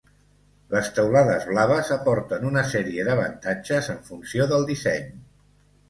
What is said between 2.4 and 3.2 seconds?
una sèrie